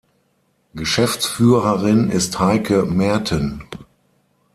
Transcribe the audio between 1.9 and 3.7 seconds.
ist Heike Merten.